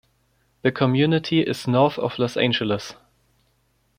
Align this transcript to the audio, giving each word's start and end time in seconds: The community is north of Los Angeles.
The 0.63 0.71
community 0.71 1.41
is 1.41 1.67
north 1.67 1.99
of 1.99 2.17
Los 2.17 2.35
Angeles. 2.35 2.95